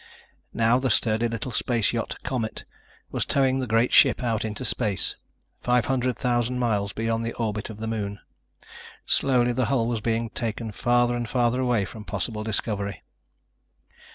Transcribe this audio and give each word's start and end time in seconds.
Now 0.55 0.79
the 0.79 0.89
sturdy 0.89 1.27
little 1.27 1.51
space 1.51 1.93
yacht, 1.93 2.15
Comet, 2.23 2.65
was 3.11 3.23
towing 3.23 3.59
the 3.59 3.67
great 3.67 3.93
ship 3.93 4.23
out 4.23 4.43
into 4.43 4.65
space, 4.65 5.15
500,000 5.59 6.57
miles 6.57 6.91
beyond 6.91 7.23
the 7.23 7.33
orbit 7.35 7.69
of 7.69 7.77
the 7.77 7.85
Moon. 7.85 8.17
Slowly 9.05 9.53
the 9.53 9.65
hull 9.65 9.85
was 9.85 10.01
being 10.01 10.31
taken 10.31 10.71
farther 10.71 11.15
and 11.15 11.29
farther 11.29 11.61
away 11.61 11.85
from 11.85 12.03
possible 12.03 12.43
discovery. 12.43 13.03